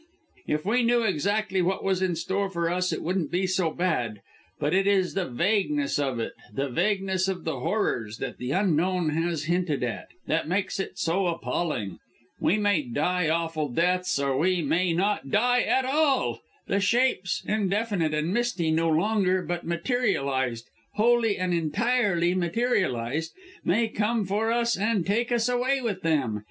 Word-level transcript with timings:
If 0.47 0.65
we 0.65 0.81
knew 0.81 1.03
exactly 1.03 1.61
what 1.61 1.83
was 1.83 2.01
in 2.01 2.15
store 2.15 2.49
for 2.49 2.71
us 2.71 2.91
it 2.91 3.03
wouldn't 3.03 3.29
be 3.29 3.45
so 3.45 3.69
bad, 3.69 4.23
but 4.57 4.73
it 4.73 4.87
is 4.87 5.13
the 5.13 5.27
vagueness 5.27 5.99
of 5.99 6.19
it, 6.19 6.33
the 6.51 6.69
vagueness 6.69 7.27
of 7.27 7.43
the 7.43 7.59
horrors 7.59 8.17
that 8.17 8.39
the 8.39 8.49
Unknown 8.51 9.09
has 9.09 9.43
hinted 9.43 9.83
at, 9.83 10.07
that 10.25 10.47
makes 10.47 10.79
it 10.79 10.97
so 10.97 11.27
appalling! 11.27 11.99
We 12.39 12.57
may 12.57 12.81
die 12.81 13.29
awful 13.29 13.69
deaths 13.69 14.17
or 14.17 14.35
we 14.35 14.63
may 14.63 14.91
not 14.91 15.29
die 15.29 15.61
AT 15.61 15.85
ALL 15.85 16.39
the 16.65 16.79
shapes, 16.79 17.43
indefinite 17.45 18.11
and 18.15 18.33
misty 18.33 18.71
no 18.71 18.89
longer, 18.89 19.43
but 19.43 19.67
materialized 19.67 20.67
wholly 20.95 21.37
and 21.37 21.53
entirely 21.53 22.33
materialized 22.33 23.33
may 23.63 23.87
come 23.87 24.25
for 24.25 24.51
us 24.51 24.75
and 24.75 25.05
take 25.05 25.31
us 25.31 25.47
away 25.47 25.79
with 25.79 26.01
them! 26.01 26.39